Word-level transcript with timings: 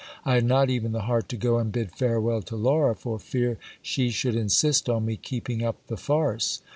I 0.25 0.33
had 0.33 0.45
not 0.45 0.71
even 0.71 0.93
the 0.93 1.03
heart 1.03 1.29
to 1.29 1.37
go 1.37 1.59
and 1.59 1.71
bid 1.71 1.91
farewell 1.91 2.41
to 2.41 2.55
Laura, 2.55 2.95
for 2.95 3.19
fear 3.19 3.59
she 3.83 4.09
should 4.09 4.35
insist 4.35 4.89
on 4.89 5.05
me 5.05 5.15
keeping 5.15 5.61
up 5.63 5.75
the 5.85 5.95
farce. 5.95 6.59